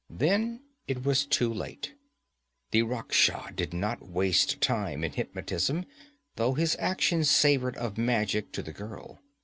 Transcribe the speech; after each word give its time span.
Then 0.09 0.61
it 0.87 1.03
was 1.03 1.27
too 1.27 1.53
late. 1.53 1.93
The 2.71 2.81
Rakhsha 2.81 3.55
did 3.55 3.71
not 3.71 4.01
waste 4.09 4.59
time 4.59 5.03
in 5.03 5.11
hypnotism, 5.11 5.85
though 6.37 6.53
his 6.55 6.75
action 6.79 7.23
savored 7.23 7.75
of 7.77 7.99
magic 7.99 8.51
to 8.53 8.63
the 8.63 8.73
girl. 8.73 9.21